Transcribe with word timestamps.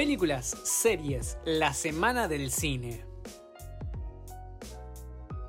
Películas, 0.00 0.56
series, 0.64 1.36
la 1.44 1.74
semana 1.74 2.26
del 2.26 2.50
cine. 2.50 3.04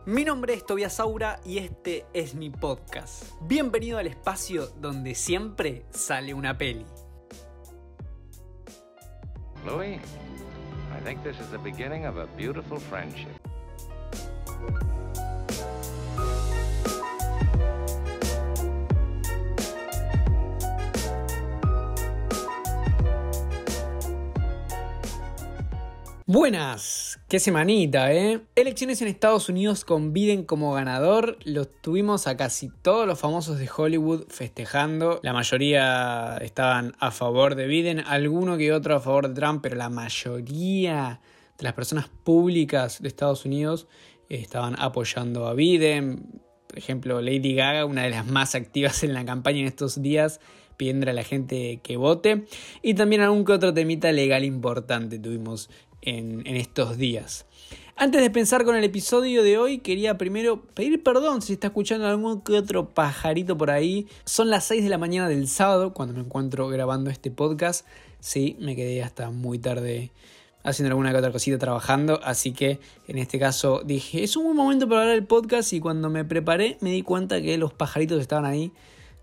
Mi 0.06 0.26
nombre 0.26 0.56
es 0.56 0.66
Tobias 0.66 0.96
Saura 0.96 1.40
y 1.46 1.60
este 1.60 2.06
es 2.12 2.36
mi 2.36 2.50
podcast. 2.50 3.32
Bienvenido 3.44 3.98
al 3.98 4.08
espacio 4.08 4.68
donde 4.82 5.16
siempre 5.16 5.86
sale 5.92 6.34
una 6.34 6.58
peli. 6.58 6.86
Louis, 9.66 10.02
I 10.02 11.02
think 11.06 11.24
this 11.24 11.40
is 11.40 11.50
the 11.50 11.58
beginning 11.58 12.06
of 12.06 12.18
a 12.18 12.26
beautiful 12.36 12.78
friendship. 12.78 13.32
Buenas, 26.34 27.20
qué 27.28 27.42
semanita, 27.42 28.14
¿eh? 28.14 28.40
Elecciones 28.56 29.02
en 29.02 29.10
Estados 29.10 29.50
Unidos 29.50 29.84
con 29.84 30.14
Biden 30.14 30.46
como 30.46 30.72
ganador. 30.72 31.38
Los 31.44 31.68
tuvimos 31.82 32.26
a 32.26 32.38
casi 32.38 32.70
todos 32.70 33.06
los 33.06 33.20
famosos 33.20 33.60
de 33.60 33.70
Hollywood 33.70 34.28
festejando. 34.30 35.20
La 35.24 35.34
mayoría 35.34 36.38
estaban 36.38 36.94
a 37.00 37.12
favor 37.12 37.56
de 37.56 37.68
Biden, 37.68 38.00
alguno 38.00 38.58
que 38.58 38.72
otro 38.72 38.96
a 38.96 39.02
favor 39.02 39.28
de 39.28 39.34
Trump, 39.34 39.62
pero 39.62 39.76
la 39.76 39.90
mayoría 39.90 41.20
de 41.58 41.64
las 41.66 41.74
personas 41.74 42.08
públicas 42.08 43.02
de 43.02 43.10
Estados 43.10 43.44
Unidos 43.44 43.88
estaban 44.30 44.78
apoyando 44.80 45.50
a 45.50 45.54
Biden. 45.54 46.40
Por 46.66 46.78
ejemplo, 46.78 47.20
Lady 47.20 47.56
Gaga, 47.56 47.84
una 47.84 48.04
de 48.04 48.10
las 48.10 48.26
más 48.26 48.56
activas 48.56 49.04
en 49.04 49.14
la 49.14 49.26
campaña 49.26 49.60
en 49.60 49.68
estos 49.68 50.02
días, 50.02 50.40
pidiendo 50.78 51.10
a 51.10 51.14
la 51.14 51.24
gente 51.24 51.82
que 51.84 51.98
vote. 51.98 52.46
Y 52.82 52.94
también 52.94 53.22
algún 53.22 53.44
que 53.44 53.52
otro 53.52 53.74
temita 53.74 54.14
legal 54.14 54.46
importante 54.46 55.20
tuvimos 55.20 55.70
en, 56.02 56.46
estos 56.48 56.98
días. 56.98 57.46
Antes 57.96 58.22
de 58.22 58.30
pensar 58.30 58.66
con 58.66 58.76
el 58.76 58.84
episodio 58.84 59.44
de 59.44 59.58
hoy, 59.58 59.80
quería 59.80 60.18
primero 60.18 60.64
pedir 60.74 61.04
perdón 61.04 61.42
si 61.42 61.54
está 61.54 61.68
escuchando 61.68 62.08
algún 62.08 62.42
que 62.42 62.54
otro 62.54 62.90
pajarito 62.90 63.58
por 63.58 63.70
ahí. 63.70 64.08
Son 64.26 64.50
las 64.50 64.66
6 64.66 64.84
de 64.84 64.90
la 64.90 64.98
mañana 64.98 65.30
del 65.30 65.48
sábado 65.48 65.94
cuando 65.94 66.16
me 66.16 66.22
encuentro 66.22 66.68
grabando 66.68 67.10
este 67.10 67.30
podcast. 67.30 67.86
Sí, 68.20 68.56
me 68.60 68.76
quedé 68.76 69.04
hasta 69.04 69.30
muy 69.30 69.60
tarde 69.60 70.12
haciendo 70.64 70.92
alguna 70.92 71.12
que 71.12 71.18
otra 71.18 71.32
cosita 71.32 71.58
trabajando, 71.58 72.20
así 72.24 72.52
que 72.54 72.80
en 73.08 73.18
este 73.18 73.40
caso 73.40 73.82
dije, 73.84 74.24
es 74.24 74.36
un 74.36 74.46
buen 74.46 74.56
momento 74.56 74.88
para 74.88 75.02
hablar 75.02 75.16
el 75.16 75.26
podcast 75.26 75.74
y 75.74 75.80
cuando 75.80 76.10
me 76.10 76.24
preparé 76.24 76.78
me 76.82 76.92
di 76.92 77.02
cuenta 77.02 77.42
que 77.42 77.58
los 77.58 77.74
pajaritos 77.74 78.22
estaban 78.22 78.46
ahí 78.46 78.72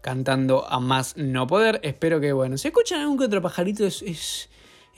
cantando 0.01 0.69
a 0.69 0.81
más 0.81 1.17
no 1.17 1.47
poder. 1.47 1.81
Espero 1.83 2.21
que, 2.21 2.33
bueno, 2.33 2.59
si 2.59 2.69
escuchan 2.69 3.01
algún 3.01 3.19
que 3.19 3.25
otro 3.25 3.43
pajarito 3.43 3.84
es 3.87 4.03
es 4.03 4.49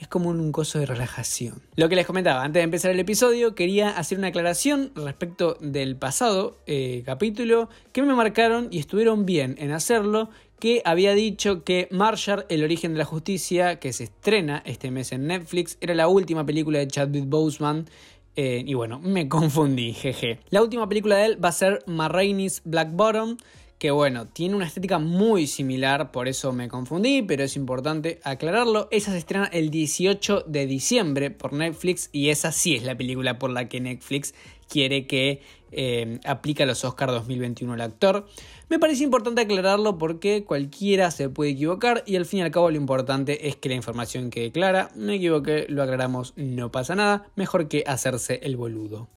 como 0.07 0.29
un 0.29 0.51
coso 0.51 0.79
de 0.79 0.85
relajación. 0.85 1.61
Lo 1.75 1.89
que 1.89 1.95
les 1.95 2.05
comentaba, 2.05 2.43
antes 2.43 2.59
de 2.59 2.63
empezar 2.63 2.91
el 2.91 2.99
episodio, 2.99 3.55
quería 3.55 3.89
hacer 3.89 4.17
una 4.17 4.27
aclaración 4.27 4.91
respecto 4.95 5.57
del 5.59 5.95
pasado 5.95 6.57
eh, 6.67 7.03
capítulo 7.05 7.69
que 7.91 8.01
me 8.01 8.13
marcaron 8.13 8.67
y 8.71 8.79
estuvieron 8.79 9.25
bien 9.25 9.55
en 9.59 9.71
hacerlo, 9.71 10.29
que 10.59 10.81
había 10.85 11.13
dicho 11.13 11.63
que 11.63 11.87
Marshall, 11.91 12.45
El 12.47 12.63
origen 12.63 12.93
de 12.93 12.99
la 12.99 13.05
justicia, 13.05 13.79
que 13.79 13.93
se 13.93 14.05
estrena 14.05 14.61
este 14.65 14.91
mes 14.91 15.11
en 15.11 15.27
Netflix, 15.27 15.77
era 15.81 15.95
la 15.95 16.07
última 16.07 16.45
película 16.45 16.79
de 16.79 16.87
Chadwick 16.87 17.25
Boseman. 17.25 17.87
Eh, 18.35 18.63
y 18.65 18.73
bueno, 18.75 18.99
me 18.99 19.27
confundí, 19.27 19.93
jeje. 19.93 20.39
La 20.51 20.61
última 20.61 20.87
película 20.87 21.17
de 21.17 21.25
él 21.25 21.43
va 21.43 21.49
a 21.49 21.51
ser 21.51 21.83
Ma 21.85 22.07
Black 22.07 22.91
Bottom 22.93 23.37
que 23.81 23.89
bueno, 23.89 24.27
tiene 24.27 24.55
una 24.55 24.67
estética 24.67 24.99
muy 24.99 25.47
similar, 25.47 26.11
por 26.11 26.27
eso 26.27 26.53
me 26.53 26.67
confundí, 26.67 27.23
pero 27.23 27.43
es 27.43 27.55
importante 27.55 28.19
aclararlo. 28.23 28.87
Esa 28.91 29.11
se 29.11 29.17
estrena 29.17 29.45
el 29.45 29.71
18 29.71 30.43
de 30.45 30.67
diciembre 30.67 31.31
por 31.31 31.51
Netflix 31.53 32.07
y 32.11 32.29
esa 32.29 32.51
sí 32.51 32.75
es 32.75 32.83
la 32.83 32.95
película 32.95 33.39
por 33.39 33.49
la 33.49 33.67
que 33.69 33.81
Netflix 33.81 34.35
quiere 34.69 35.07
que 35.07 35.41
eh, 35.71 36.19
aplique 36.25 36.61
a 36.61 36.67
los 36.67 36.85
Oscars 36.85 37.11
2021 37.11 37.73
el 37.73 37.81
actor. 37.81 38.27
Me 38.69 38.77
parece 38.77 39.03
importante 39.03 39.41
aclararlo 39.41 39.97
porque 39.97 40.43
cualquiera 40.43 41.09
se 41.09 41.29
puede 41.29 41.49
equivocar 41.49 42.03
y 42.05 42.17
al 42.17 42.27
fin 42.27 42.41
y 42.41 42.43
al 42.43 42.51
cabo 42.51 42.69
lo 42.69 42.77
importante 42.77 43.47
es 43.47 43.55
que 43.55 43.69
la 43.69 43.73
información 43.73 44.29
quede 44.29 44.51
clara. 44.51 44.91
Me 44.93 45.15
equivoqué, 45.15 45.65
lo 45.69 45.81
aclaramos, 45.81 46.33
no 46.35 46.71
pasa 46.71 46.93
nada, 46.93 47.25
mejor 47.35 47.67
que 47.67 47.83
hacerse 47.87 48.41
el 48.43 48.57
boludo. 48.57 49.09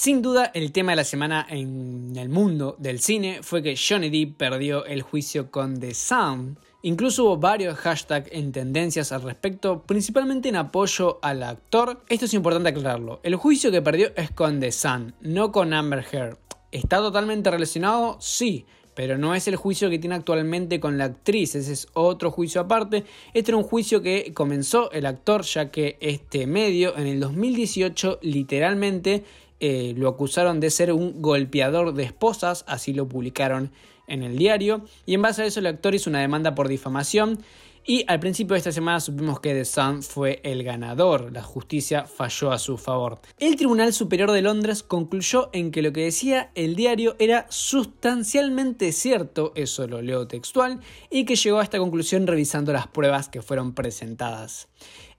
Sin 0.00 0.22
duda, 0.22 0.50
el 0.54 0.72
tema 0.72 0.92
de 0.92 0.96
la 0.96 1.04
semana 1.04 1.46
en 1.50 2.16
el 2.16 2.30
mundo 2.30 2.74
del 2.78 3.00
cine 3.00 3.40
fue 3.42 3.62
que 3.62 3.76
Johnny 3.76 4.08
Depp 4.08 4.38
perdió 4.38 4.86
el 4.86 5.02
juicio 5.02 5.50
con 5.50 5.78
The 5.78 5.92
Sun. 5.92 6.58
Incluso 6.80 7.24
hubo 7.24 7.36
varios 7.36 7.76
hashtags 7.76 8.30
en 8.32 8.50
tendencias 8.50 9.12
al 9.12 9.20
respecto, 9.20 9.82
principalmente 9.82 10.48
en 10.48 10.56
apoyo 10.56 11.18
al 11.20 11.42
actor. 11.42 12.02
Esto 12.08 12.24
es 12.24 12.32
importante 12.32 12.70
aclararlo. 12.70 13.20
El 13.22 13.36
juicio 13.36 13.70
que 13.70 13.82
perdió 13.82 14.08
es 14.16 14.30
con 14.30 14.58
The 14.58 14.72
Sun, 14.72 15.12
no 15.20 15.52
con 15.52 15.74
Amber 15.74 16.02
Heard. 16.10 16.38
¿Está 16.72 16.96
totalmente 16.96 17.50
relacionado? 17.50 18.16
Sí, 18.22 18.64
pero 18.94 19.18
no 19.18 19.34
es 19.34 19.48
el 19.48 19.56
juicio 19.56 19.90
que 19.90 19.98
tiene 19.98 20.16
actualmente 20.16 20.80
con 20.80 20.96
la 20.96 21.04
actriz, 21.04 21.54
ese 21.56 21.74
es 21.74 21.88
otro 21.92 22.30
juicio 22.30 22.62
aparte. 22.62 23.04
Este 23.34 23.50
era 23.50 23.58
un 23.58 23.64
juicio 23.64 24.00
que 24.00 24.32
comenzó 24.32 24.90
el 24.92 25.04
actor, 25.04 25.42
ya 25.42 25.70
que 25.70 25.98
este 26.00 26.46
medio 26.46 26.96
en 26.96 27.06
el 27.06 27.20
2018 27.20 28.20
literalmente 28.22 29.24
eh, 29.60 29.94
lo 29.96 30.08
acusaron 30.08 30.58
de 30.58 30.70
ser 30.70 30.92
un 30.92 31.22
golpeador 31.22 31.94
de 31.94 32.04
esposas, 32.04 32.64
así 32.66 32.92
lo 32.92 33.08
publicaron 33.08 33.70
en 34.06 34.22
el 34.22 34.36
diario, 34.36 34.82
y 35.06 35.14
en 35.14 35.22
base 35.22 35.42
a 35.42 35.46
eso 35.46 35.60
el 35.60 35.66
actor 35.66 35.94
hizo 35.94 36.10
una 36.10 36.20
demanda 36.20 36.54
por 36.54 36.68
difamación. 36.68 37.38
Y 37.84 38.04
al 38.08 38.20
principio 38.20 38.54
de 38.54 38.58
esta 38.58 38.72
semana 38.72 39.00
supimos 39.00 39.40
que 39.40 39.54
The 39.54 39.64
Sun 39.64 40.02
fue 40.02 40.40
el 40.44 40.62
ganador, 40.62 41.32
la 41.32 41.42
justicia 41.42 42.04
falló 42.04 42.52
a 42.52 42.58
su 42.58 42.76
favor. 42.76 43.20
El 43.38 43.56
Tribunal 43.56 43.92
Superior 43.94 44.30
de 44.32 44.42
Londres 44.42 44.82
concluyó 44.82 45.48
en 45.52 45.70
que 45.70 45.80
lo 45.80 45.92
que 45.92 46.04
decía 46.04 46.50
el 46.54 46.76
diario 46.76 47.16
era 47.18 47.46
sustancialmente 47.48 48.92
cierto, 48.92 49.52
eso 49.54 49.86
lo 49.86 50.02
leo 50.02 50.28
textual, 50.28 50.80
y 51.10 51.24
que 51.24 51.36
llegó 51.36 51.58
a 51.58 51.64
esta 51.64 51.78
conclusión 51.78 52.26
revisando 52.26 52.72
las 52.72 52.86
pruebas 52.86 53.28
que 53.28 53.40
fueron 53.42 53.74
presentadas. 53.74 54.68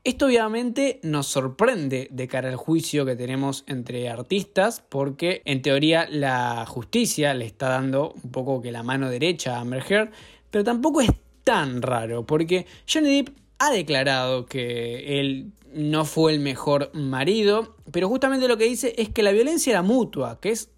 Esto 0.03 0.25
obviamente 0.27 0.99
nos 1.03 1.27
sorprende 1.27 2.07
de 2.09 2.27
cara 2.27 2.49
al 2.49 2.55
juicio 2.55 3.05
que 3.05 3.15
tenemos 3.15 3.63
entre 3.67 4.09
artistas 4.09 4.83
porque 4.87 5.43
en 5.45 5.61
teoría 5.61 6.07
la 6.09 6.65
justicia 6.65 7.35
le 7.35 7.45
está 7.45 7.69
dando 7.69 8.13
un 8.23 8.31
poco 8.31 8.63
que 8.63 8.71
la 8.71 8.81
mano 8.81 9.09
derecha 9.09 9.57
a 9.57 9.59
Amber 9.59 9.83
Heard, 9.87 10.11
pero 10.49 10.63
tampoco 10.63 11.01
es 11.01 11.11
tan 11.43 11.81
raro 11.81 12.25
porque 12.25 12.65
Johnny 12.91 13.17
Depp 13.17 13.35
ha 13.59 13.71
declarado 13.71 14.45
que 14.45 15.19
él 15.19 15.51
no 15.73 16.05
fue 16.05 16.33
el 16.33 16.39
mejor 16.39 16.91
marido, 16.93 17.75
pero 17.91 18.09
justamente 18.09 18.47
lo 18.47 18.57
que 18.57 18.65
dice 18.65 18.93
es 18.97 19.09
que 19.09 19.23
la 19.23 19.31
violencia 19.31 19.71
era 19.71 19.81
mutua, 19.81 20.39
que 20.41 20.49
es 20.49 20.69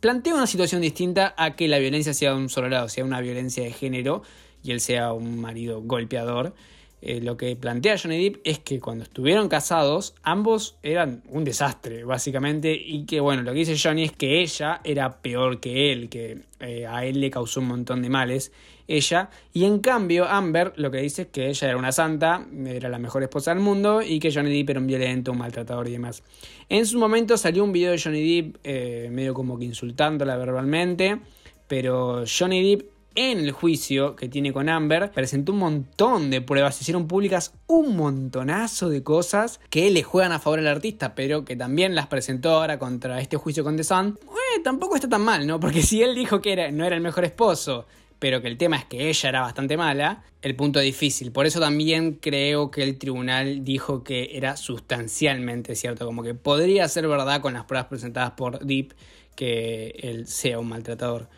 plantea 0.00 0.34
una 0.34 0.46
situación 0.46 0.80
distinta 0.80 1.34
a 1.36 1.56
que 1.56 1.68
la 1.68 1.78
violencia 1.78 2.14
sea 2.14 2.30
de 2.30 2.36
un 2.36 2.48
solo 2.48 2.68
lado, 2.68 2.88
sea 2.88 3.04
una 3.04 3.20
violencia 3.20 3.62
de 3.64 3.72
género 3.72 4.22
y 4.62 4.70
él 4.70 4.80
sea 4.80 5.12
un 5.12 5.40
marido 5.40 5.82
golpeador. 5.82 6.54
Eh, 7.00 7.20
lo 7.20 7.36
que 7.36 7.54
plantea 7.54 7.96
Johnny 7.96 8.22
Depp 8.24 8.40
es 8.44 8.58
que 8.58 8.80
cuando 8.80 9.04
estuvieron 9.04 9.48
casados, 9.48 10.14
ambos 10.22 10.76
eran 10.82 11.22
un 11.28 11.44
desastre, 11.44 12.04
básicamente, 12.04 12.72
y 12.72 13.04
que 13.04 13.20
bueno, 13.20 13.42
lo 13.42 13.52
que 13.52 13.60
dice 13.60 13.78
Johnny 13.78 14.04
es 14.04 14.12
que 14.12 14.40
ella 14.40 14.80
era 14.82 15.22
peor 15.22 15.60
que 15.60 15.92
él, 15.92 16.08
que 16.08 16.42
eh, 16.58 16.86
a 16.86 17.04
él 17.04 17.20
le 17.20 17.30
causó 17.30 17.60
un 17.60 17.68
montón 17.68 18.02
de 18.02 18.08
males, 18.08 18.52
ella, 18.88 19.30
y 19.52 19.64
en 19.64 19.78
cambio 19.80 20.26
Amber 20.26 20.72
lo 20.76 20.90
que 20.90 20.98
dice 20.98 21.22
es 21.22 21.28
que 21.28 21.48
ella 21.48 21.68
era 21.68 21.76
una 21.76 21.92
santa, 21.92 22.46
era 22.66 22.88
la 22.88 22.98
mejor 22.98 23.22
esposa 23.22 23.52
del 23.54 23.62
mundo, 23.62 24.02
y 24.02 24.18
que 24.18 24.32
Johnny 24.32 24.56
Depp 24.56 24.70
era 24.70 24.80
un 24.80 24.86
violento, 24.86 25.32
un 25.32 25.38
maltratador 25.38 25.86
y 25.88 25.92
demás. 25.92 26.24
En 26.68 26.84
su 26.84 26.98
momento 26.98 27.36
salió 27.36 27.62
un 27.62 27.72
video 27.72 27.92
de 27.92 28.00
Johnny 28.00 28.42
Depp 28.42 28.56
eh, 28.64 29.08
medio 29.12 29.34
como 29.34 29.58
que 29.58 29.66
insultándola 29.66 30.36
verbalmente, 30.36 31.20
pero 31.68 32.24
Johnny 32.26 32.76
Depp 32.76 32.97
en 33.14 33.38
el 33.38 33.52
juicio 33.52 34.16
que 34.16 34.28
tiene 34.28 34.52
con 34.52 34.68
Amber, 34.68 35.10
presentó 35.10 35.52
un 35.52 35.58
montón 35.58 36.30
de 36.30 36.40
pruebas, 36.40 36.76
se 36.76 36.84
hicieron 36.84 37.08
públicas 37.08 37.52
un 37.66 37.96
montonazo 37.96 38.88
de 38.88 39.02
cosas 39.02 39.60
que 39.70 39.90
le 39.90 40.02
juegan 40.02 40.32
a 40.32 40.38
favor 40.38 40.60
al 40.60 40.68
artista, 40.68 41.14
pero 41.14 41.44
que 41.44 41.56
también 41.56 41.94
las 41.94 42.06
presentó 42.06 42.50
ahora 42.50 42.78
contra 42.78 43.20
este 43.20 43.36
juicio 43.36 43.64
con 43.64 43.76
The 43.76 43.84
Sun. 43.84 44.18
Eh, 44.22 44.60
tampoco 44.62 44.94
está 44.94 45.08
tan 45.08 45.22
mal, 45.22 45.46
¿no? 45.46 45.58
Porque 45.58 45.82
si 45.82 46.02
él 46.02 46.14
dijo 46.14 46.40
que 46.40 46.70
no 46.70 46.84
era 46.84 46.96
el 46.96 47.02
mejor 47.02 47.24
esposo, 47.24 47.86
pero 48.18 48.42
que 48.42 48.48
el 48.48 48.56
tema 48.56 48.76
es 48.76 48.84
que 48.84 49.08
ella 49.08 49.28
era 49.28 49.40
bastante 49.42 49.76
mala, 49.76 50.24
el 50.42 50.56
punto 50.56 50.78
es 50.80 50.84
difícil. 50.84 51.32
Por 51.32 51.46
eso 51.46 51.60
también 51.60 52.14
creo 52.14 52.70
que 52.70 52.82
el 52.82 52.98
tribunal 52.98 53.64
dijo 53.64 54.02
que 54.02 54.30
era 54.32 54.56
sustancialmente 54.56 55.74
cierto, 55.74 56.06
como 56.06 56.22
que 56.22 56.34
podría 56.34 56.88
ser 56.88 57.06
verdad 57.08 57.40
con 57.40 57.54
las 57.54 57.64
pruebas 57.64 57.88
presentadas 57.88 58.32
por 58.32 58.64
Deep 58.64 58.94
que 59.34 59.94
él 60.02 60.26
sea 60.26 60.58
un 60.58 60.68
maltratador. 60.68 61.28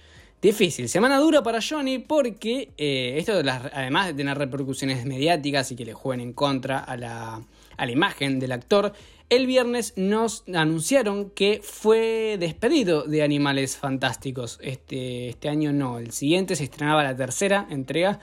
Difícil, 0.43 0.89
semana 0.89 1.19
dura 1.19 1.43
para 1.43 1.61
Johnny 1.61 1.99
porque 1.99 2.71
eh, 2.79 3.17
esto 3.19 3.35
además 3.73 4.07
de 4.07 4.15
tener 4.15 4.39
repercusiones 4.39 5.05
mediáticas 5.05 5.71
y 5.71 5.77
que 5.77 5.85
le 5.85 5.93
jueguen 5.93 6.29
en 6.29 6.33
contra 6.33 6.79
a 6.79 6.97
la, 6.97 7.43
a 7.77 7.87
la 7.87 7.93
imagen 7.93 8.39
del 8.41 8.53
actor, 8.53 8.95
el 9.29 9.47
viernes 9.47 9.93
nos 9.97 10.45
anunciaron 10.53 11.31
que 11.31 11.61
fue 11.63 12.37
despedido 12.41 13.05
de 13.05 13.23
Animales 13.23 13.77
Fantásticos. 13.77 14.59
Este, 14.63 15.29
este 15.29 15.51
año 15.51 15.73
no, 15.73 15.99
el 15.99 16.11
siguiente 16.13 16.57
se 16.57 16.65
estrenaba 16.65 17.05
la 17.05 17.15
tercera 17.15 17.67
entrega 17.69 18.19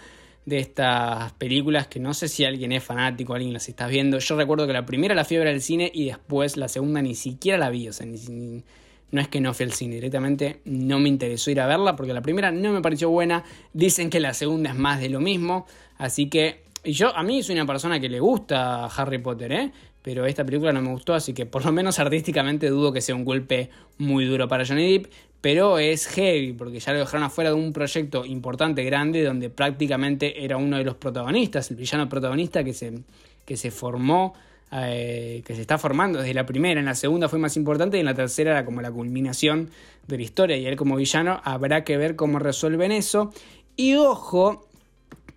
de 0.48 0.60
estas 0.60 1.34
películas 1.34 1.88
que 1.88 2.00
no 2.00 2.14
sé 2.14 2.30
si 2.30 2.46
alguien 2.46 2.72
es 2.72 2.84
fanático, 2.84 3.36
alguien 3.36 3.54
las 3.54 3.70
está 3.70 3.86
viendo. 3.86 4.18
Yo 4.18 4.36
recuerdo 4.36 4.66
que 4.66 4.74
la 4.74 4.86
primera 4.86 5.14
la 5.14 5.24
ver 5.30 5.48
al 5.48 5.62
cine 5.62 5.92
y 5.94 6.06
después 6.06 6.58
la 6.58 6.68
segunda 6.68 7.02
ni 7.02 7.16
siquiera 7.16 7.58
la 7.58 7.70
vi, 7.70 7.90
o 7.90 7.94
sea, 7.94 8.06
ni, 8.06 8.64
no 9.12 9.22
es 9.22 9.28
que 9.28 9.40
no 9.40 9.54
fui 9.54 9.66
al 9.66 9.74
cine, 9.74 9.96
directamente 9.96 10.60
no 10.66 11.00
me 11.00 11.10
interesó 11.10 11.52
ir 11.52 11.62
a 11.62 11.68
verla 11.68 11.96
porque 11.96 12.14
la 12.14 12.22
primera 12.22 12.52
no 12.52 12.74
me 12.74 12.82
pareció 12.82 13.10
buena. 13.10 13.44
Dicen 13.74 14.10
que 14.10 14.20
la 14.20 14.34
segunda 14.34 14.72
es 14.72 14.76
más 14.78 15.00
de 15.00 15.10
lo 15.10 15.20
mismo, 15.20 15.66
así 15.98 16.30
que 16.30 16.66
y 16.84 16.94
yo 16.94 17.16
a 17.16 17.24
mí 17.24 17.44
soy 17.44 17.56
una 17.56 17.66
persona 17.66 18.00
que 18.00 18.08
le 18.08 18.20
gusta 18.20 18.86
Harry 18.86 19.18
Potter, 19.18 19.52
¿eh? 19.52 19.72
Pero 20.02 20.26
esta 20.26 20.46
película 20.46 20.72
no 20.72 20.82
me 20.82 20.90
gustó, 20.90 21.14
así 21.14 21.34
que 21.34 21.46
por 21.46 21.66
lo 21.66 21.72
menos 21.72 22.00
artísticamente 22.00 22.70
dudo 22.70 22.94
que 22.94 23.02
sea 23.02 23.16
un 23.16 23.26
golpe 23.26 23.70
muy 23.98 24.26
duro 24.26 24.48
para 24.48 24.66
Johnny 24.66 24.94
Depp 24.94 25.12
pero 25.42 25.78
es 25.78 26.08
heavy 26.08 26.54
porque 26.54 26.80
ya 26.80 26.94
lo 26.94 27.00
dejaron 27.00 27.24
afuera 27.24 27.52
de 27.52 27.56
un 27.56 27.72
proyecto 27.72 28.26
importante, 28.26 28.84
grande, 28.84 29.24
donde 29.24 29.50
prácticamente 29.50 30.44
era 30.44 30.58
uno 30.58 30.78
de 30.78 30.84
los 30.84 30.96
protagonistas, 30.96 31.70
el 31.72 31.78
villano 31.78 32.10
protagonista 32.10 32.64
que 32.64 32.74
se, 32.74 33.00
que 33.46 33.56
se 33.56 33.72
formó, 33.72 34.34
eh, 34.72 35.44
que 35.46 35.56
se 35.56 35.62
está 35.62 35.78
formando 35.78 36.20
desde 36.20 36.34
la 36.34 36.46
primera, 36.46 36.80
en 36.80 36.86
la 36.86 36.96
segunda 36.96 37.30
fue 37.30 37.40
más 37.40 37.56
importante 37.56 37.98
y 37.98 38.02
en 38.02 38.06
la 38.06 38.14
tercera 38.14 38.52
era 38.52 38.66
como 38.66 38.82
la 38.82 38.92
culminación 38.92 39.70
de 40.08 40.18
la 40.18 40.24
historia 40.24 40.58
y 40.58 40.66
él 40.66 40.76
como 40.76 40.96
villano 40.96 41.40
habrá 41.44 41.84
que 41.84 41.98
ver 41.98 42.16
cómo 42.16 42.40
resuelven 42.40 42.92
eso. 42.92 43.32
Y 43.76 43.96
ojo, 43.96 44.68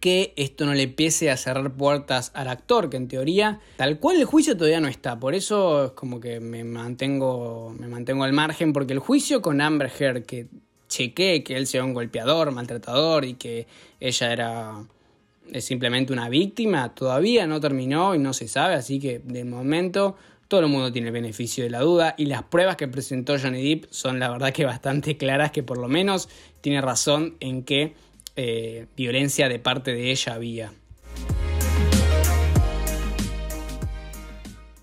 que 0.01 0.33
esto 0.37 0.65
no 0.65 0.73
le 0.73 0.83
empiece 0.83 1.31
a 1.31 1.37
cerrar 1.37 1.73
puertas 1.73 2.33
al 2.35 2.49
actor, 2.49 2.89
que 2.89 2.97
en 2.97 3.07
teoría 3.07 3.61
tal 3.77 3.99
cual 3.99 4.17
el 4.17 4.25
juicio 4.25 4.57
todavía 4.57 4.81
no 4.81 4.89
está. 4.89 5.21
Por 5.21 5.35
eso 5.35 5.85
es 5.85 5.91
como 5.93 6.19
que 6.21 6.41
me 6.41 6.65
mantengo, 6.65 7.75
me 7.79 7.87
mantengo 7.87 8.25
al 8.25 8.33
margen, 8.33 8.73
porque 8.73 8.95
el 8.95 8.99
juicio 8.99 9.43
con 9.43 9.61
Amber 9.61 9.93
Heard, 9.97 10.25
que 10.25 10.47
chequé 10.89 11.45
que 11.45 11.57
él 11.57 11.67
sea 11.67 11.85
un 11.85 11.95
golpeador, 11.95 12.51
maltratador 12.51 13.25
y 13.27 13.35
que 13.35 13.67
ella 14.01 14.33
era 14.33 14.85
simplemente 15.61 16.13
una 16.13 16.29
víctima, 16.29 16.95
todavía 16.95 17.47
no 17.47 17.61
terminó 17.61 18.15
y 18.15 18.19
no 18.19 18.33
se 18.33 18.49
sabe, 18.49 18.75
así 18.75 19.01
que 19.01 19.21
de 19.21 19.45
momento 19.45 20.17
todo 20.49 20.61
el 20.61 20.67
mundo 20.67 20.91
tiene 20.93 21.09
el 21.09 21.13
beneficio 21.13 21.63
de 21.63 21.71
la 21.71 21.81
duda 21.81 22.15
y 22.19 22.27
las 22.27 22.43
pruebas 22.43 22.77
que 22.77 22.89
presentó 22.89 23.39
Johnny 23.39 23.63
Depp 23.63 23.91
son 23.91 24.19
la 24.19 24.29
verdad 24.29 24.53
que 24.53 24.65
bastante 24.65 25.17
claras 25.17 25.53
que 25.53 25.63
por 25.63 25.79
lo 25.79 25.87
menos 25.87 26.29
tiene 26.61 26.81
razón 26.81 27.37
en 27.39 27.63
que 27.63 27.95
eh, 28.35 28.87
violencia 28.97 29.49
de 29.49 29.59
parte 29.59 29.93
de 29.93 30.11
ella 30.11 30.35
había. 30.35 30.73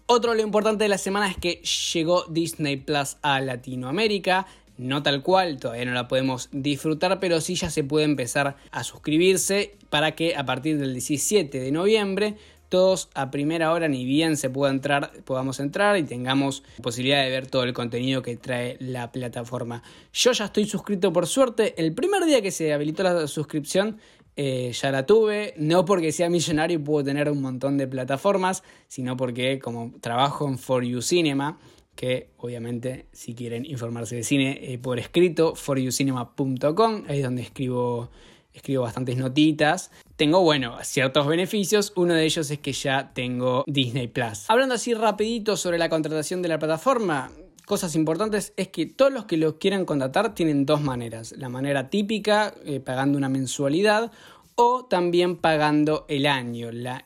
Otro 0.06 0.34
lo 0.34 0.42
importante 0.42 0.86
de 0.86 0.90
la 0.90 0.98
semana 0.98 1.30
es 1.30 1.36
que 1.36 1.62
llegó 1.94 2.24
Disney 2.30 2.78
Plus 2.78 3.18
a 3.22 3.42
Latinoamérica. 3.42 4.48
No 4.78 5.04
tal 5.04 5.24
cual, 5.24 5.58
todavía 5.60 5.86
no 5.86 5.94
la 5.94 6.08
podemos 6.08 6.50
disfrutar, 6.52 7.20
pero 7.20 7.42
sí 7.42 7.56
ya 7.56 7.70
se 7.70 7.84
puede 7.84 8.06
empezar 8.06 8.58
a 8.72 8.84
suscribirse 8.84 9.76
para 9.90 10.12
que 10.12 10.36
a 10.36 10.46
partir 10.46 10.78
del 10.78 10.94
17 10.94 11.60
de 11.60 11.72
noviembre 11.72 12.36
todos 12.70 13.10
a 13.14 13.32
primera 13.32 13.72
hora 13.72 13.88
ni 13.88 14.06
bien 14.06 14.36
se 14.38 14.50
pueda 14.50 14.72
entrar, 14.72 15.12
podamos 15.24 15.60
entrar 15.60 15.98
y 15.98 16.04
tengamos 16.04 16.64
posibilidad 16.82 17.24
de 17.24 17.30
ver 17.30 17.48
todo 17.48 17.64
el 17.64 17.74
contenido 17.74 18.22
que 18.22 18.36
trae 18.36 18.78
la 18.80 19.12
plataforma. 19.12 19.84
Yo 20.14 20.32
ya 20.34 20.46
estoy 20.46 20.66
suscrito 20.66 21.14
por 21.14 21.28
suerte. 21.28 21.74
El 21.78 21.94
primer 21.94 22.26
día 22.26 22.42
que 22.42 22.52
se 22.52 22.74
habilitó 22.74 23.04
la 23.04 23.28
suscripción 23.28 24.00
eh, 24.36 24.72
ya 24.74 24.92
la 24.92 25.06
tuve, 25.06 25.54
no 25.58 25.86
porque 25.86 26.12
sea 26.12 26.30
millonario 26.30 26.78
y 26.78 26.82
puedo 26.82 27.04
tener 27.04 27.32
un 27.32 27.42
montón 27.42 27.78
de 27.78 27.88
plataformas, 27.88 28.64
sino 28.88 29.18
porque 29.18 29.60
como 29.60 29.94
trabajo 30.00 30.48
en 30.48 30.60
For 30.60 30.84
You 30.84 31.02
Cinema, 31.02 31.58
que 31.98 32.30
obviamente 32.38 33.08
si 33.12 33.36
quieren 33.36 33.66
informarse 33.66 34.16
de 34.16 34.24
cine 34.24 34.60
eh, 34.62 34.78
por 34.78 35.00
escrito, 35.00 35.56
foryoucinema.com, 35.56 37.04
ahí 37.10 37.18
es 37.18 37.24
donde 37.24 37.42
escribo 37.42 38.10
escribo 38.54 38.84
bastantes 38.84 39.18
notitas. 39.18 39.92
Tengo, 40.16 40.42
bueno, 40.42 40.78
ciertos 40.82 41.28
beneficios. 41.28 41.94
Uno 41.96 42.14
de 42.14 42.26
ellos 42.26 42.50
es 42.50 42.60
que 42.60 42.74
ya 42.74 43.12
tengo 43.14 43.64
Disney 43.68 44.08
Plus. 44.08 44.50
Hablando 44.50 44.76
así 44.76 44.94
rapidito 44.94 45.58
sobre 45.58 45.78
la 45.78 45.90
contratación 45.90 46.42
de 46.42 46.50
la 46.50 46.58
plataforma, 46.58 47.32
cosas 47.66 47.96
importantes 47.96 48.54
es 48.58 48.70
que 48.70 48.86
todos 48.88 49.14
los 49.14 49.26
que 49.26 49.38
lo 49.38 49.60
quieran 49.60 49.86
contratar 49.86 50.34
tienen 50.34 50.66
dos 50.66 50.82
maneras. 50.82 51.36
La 51.38 51.50
manera 51.50 51.90
típica, 51.90 52.54
eh, 52.66 52.80
pagando 52.80 53.18
una 53.18 53.30
mensualidad, 53.30 54.12
o 54.56 54.86
también 54.86 55.36
pagando 55.36 56.06
el 56.10 56.26
año, 56.26 56.72
la, 56.72 57.04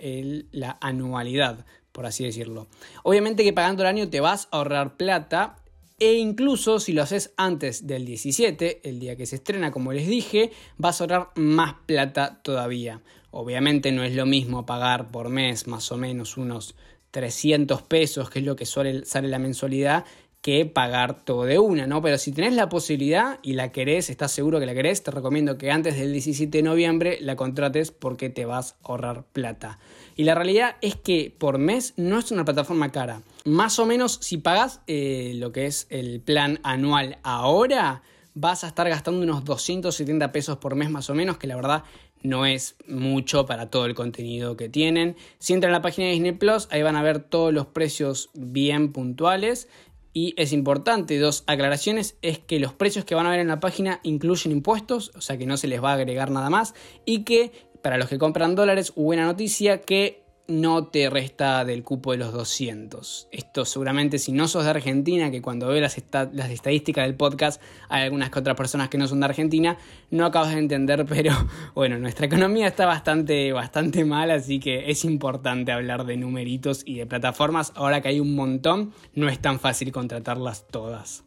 la 0.51 0.77
anualidad, 0.79 1.65
por 1.91 2.05
así 2.05 2.23
decirlo. 2.23 2.67
Obviamente 3.03 3.43
que 3.43 3.53
pagando 3.53 3.83
el 3.83 3.89
año 3.89 4.09
te 4.09 4.19
vas 4.19 4.47
a 4.51 4.57
ahorrar 4.57 4.97
plata 4.97 5.57
e 5.99 6.13
incluso 6.13 6.79
si 6.79 6.93
lo 6.93 7.03
haces 7.03 7.31
antes 7.37 7.85
del 7.85 8.05
17, 8.05 8.81
el 8.89 8.99
día 8.99 9.15
que 9.15 9.27
se 9.27 9.35
estrena, 9.35 9.71
como 9.71 9.93
les 9.93 10.07
dije, 10.07 10.51
vas 10.77 10.99
a 10.99 11.03
ahorrar 11.03 11.29
más 11.35 11.75
plata 11.85 12.41
todavía. 12.41 13.01
Obviamente 13.29 13.91
no 13.91 14.03
es 14.03 14.15
lo 14.15 14.25
mismo 14.25 14.65
pagar 14.65 15.11
por 15.11 15.29
mes 15.29 15.67
más 15.67 15.91
o 15.91 15.97
menos 15.97 16.37
unos 16.37 16.75
300 17.11 17.83
pesos, 17.83 18.29
que 18.29 18.39
es 18.39 18.45
lo 18.45 18.55
que 18.55 18.65
sale 18.65 19.03
la 19.03 19.39
mensualidad, 19.39 20.05
que 20.41 20.65
pagar 20.65 21.23
todo 21.23 21.43
de 21.43 21.59
una, 21.59 21.85
¿no? 21.85 22.01
Pero 22.01 22.17
si 22.17 22.31
tenés 22.31 22.53
la 22.53 22.67
posibilidad 22.67 23.39
y 23.43 23.53
la 23.53 23.71
querés, 23.71 24.09
estás 24.09 24.31
seguro 24.31 24.59
que 24.59 24.65
la 24.65 24.73
querés, 24.73 25.03
te 25.03 25.11
recomiendo 25.11 25.57
que 25.57 25.71
antes 25.71 25.97
del 25.97 26.11
17 26.11 26.57
de 26.57 26.63
noviembre 26.63 27.17
la 27.21 27.35
contrates 27.35 27.91
porque 27.91 28.29
te 28.29 28.45
vas 28.45 28.73
a 28.83 28.87
ahorrar 28.89 29.23
plata. 29.31 29.77
Y 30.15 30.23
la 30.23 30.33
realidad 30.33 30.77
es 30.81 30.95
que 30.95 31.33
por 31.37 31.59
mes 31.59 31.93
no 31.95 32.17
es 32.17 32.31
una 32.31 32.43
plataforma 32.43 32.91
cara. 32.91 33.21
Más 33.45 33.77
o 33.77 33.85
menos 33.85 34.17
si 34.21 34.37
pagas 34.37 34.81
eh, 34.87 35.33
lo 35.35 35.51
que 35.51 35.67
es 35.67 35.85
el 35.89 36.21
plan 36.21 36.59
anual 36.63 37.19
ahora, 37.21 38.01
vas 38.33 38.63
a 38.63 38.67
estar 38.67 38.89
gastando 38.89 39.21
unos 39.21 39.45
270 39.45 40.31
pesos 40.31 40.57
por 40.57 40.75
mes 40.75 40.89
más 40.89 41.09
o 41.11 41.13
menos, 41.15 41.37
que 41.37 41.47
la 41.47 41.55
verdad 41.55 41.83
no 42.23 42.45
es 42.45 42.75
mucho 42.87 43.45
para 43.45 43.69
todo 43.69 43.85
el 43.85 43.95
contenido 43.95 44.55
que 44.55 44.69
tienen. 44.69 45.15
Si 45.39 45.53
entran 45.53 45.73
a 45.73 45.77
la 45.77 45.81
página 45.81 46.07
de 46.07 46.13
Disney 46.13 46.31
Plus, 46.33 46.67
ahí 46.71 46.81
van 46.81 46.95
a 46.95 47.03
ver 47.03 47.19
todos 47.19 47.53
los 47.53 47.67
precios 47.67 48.29
bien 48.33 48.91
puntuales 48.91 49.67
y 50.13 50.33
es 50.37 50.53
importante, 50.53 51.19
dos 51.19 51.43
aclaraciones, 51.47 52.17
es 52.21 52.39
que 52.39 52.59
los 52.59 52.73
precios 52.73 53.05
que 53.05 53.15
van 53.15 53.25
a 53.25 53.31
ver 53.31 53.39
en 53.39 53.47
la 53.47 53.59
página 53.59 53.99
incluyen 54.03 54.51
impuestos, 54.51 55.11
o 55.15 55.21
sea 55.21 55.37
que 55.37 55.45
no 55.45 55.57
se 55.57 55.67
les 55.67 55.83
va 55.83 55.91
a 55.91 55.95
agregar 55.95 56.31
nada 56.31 56.49
más, 56.49 56.73
y 57.05 57.23
que 57.23 57.51
para 57.81 57.97
los 57.97 58.09
que 58.09 58.17
compran 58.17 58.55
dólares, 58.55 58.93
buena 58.95 59.25
noticia 59.25 59.81
que 59.81 60.20
no 60.51 60.87
te 60.87 61.09
resta 61.09 61.65
del 61.65 61.83
cupo 61.83 62.11
de 62.11 62.17
los 62.17 62.33
200. 62.33 63.29
Esto 63.31 63.65
seguramente 63.65 64.19
si 64.19 64.31
no 64.31 64.47
sos 64.47 64.65
de 64.65 64.69
Argentina, 64.69 65.31
que 65.31 65.41
cuando 65.41 65.67
veo 65.67 65.81
las, 65.81 65.97
estadísticas 65.97 67.05
del 67.05 67.15
podcast 67.15 67.61
hay 67.89 68.03
algunas 68.03 68.29
que 68.29 68.39
otras 68.39 68.55
personas 68.55 68.89
que 68.89 68.97
no 68.97 69.07
son 69.07 69.21
de 69.21 69.25
Argentina, 69.25 69.77
no 70.09 70.25
acabas 70.25 70.51
de 70.51 70.59
entender, 70.59 71.05
pero 71.09 71.33
bueno, 71.73 71.97
nuestra 71.97 72.25
economía 72.25 72.67
está 72.67 72.85
bastante, 72.85 73.51
bastante 73.53 74.05
mal, 74.05 74.31
así 74.31 74.59
que 74.59 74.91
es 74.91 75.05
importante 75.05 75.71
hablar 75.71 76.05
de 76.05 76.17
numeritos 76.17 76.83
y 76.85 76.95
de 76.95 77.05
plataformas. 77.05 77.71
Ahora 77.75 78.01
que 78.01 78.09
hay 78.09 78.19
un 78.19 78.35
montón, 78.35 78.93
no 79.15 79.29
es 79.29 79.39
tan 79.39 79.59
fácil 79.59 79.91
contratarlas 79.91 80.67
todas. 80.67 81.23